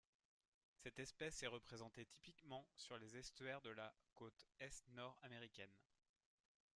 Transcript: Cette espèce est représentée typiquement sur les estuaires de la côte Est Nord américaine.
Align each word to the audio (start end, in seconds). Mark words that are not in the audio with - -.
Cette 0.81 0.97
espèce 0.97 1.43
est 1.43 1.47
représentée 1.47 2.07
typiquement 2.07 2.67
sur 2.75 2.97
les 2.97 3.17
estuaires 3.17 3.61
de 3.61 3.69
la 3.69 3.93
côte 4.15 4.47
Est 4.59 4.81
Nord 4.93 5.15
américaine. 5.21 5.75